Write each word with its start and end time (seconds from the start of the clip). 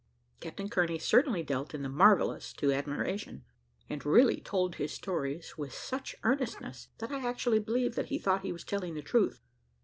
Captain 0.39 0.67
Kearney 0.67 0.97
certainly 0.97 1.43
dealt 1.43 1.75
in 1.75 1.83
the 1.83 1.87
marvellous 1.87 2.53
to 2.53 2.71
admiration, 2.73 3.43
and 3.87 4.03
really 4.03 4.41
told 4.41 4.77
his 4.77 4.91
stories 4.91 5.59
with 5.59 5.75
such 5.75 6.15
earnestness, 6.23 6.87
that 6.97 7.11
I 7.11 7.23
actually 7.29 7.59
believe 7.59 7.93
that 7.93 8.07
he 8.07 8.17
thought 8.17 8.41
he 8.41 8.51
was 8.51 8.63
telling 8.63 8.95
the 8.95 9.03
truth. 9.03 9.43